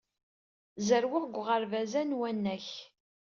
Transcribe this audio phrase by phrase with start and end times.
[0.87, 2.67] Zerrweɣ deg uɣerbaz-a n uwanak.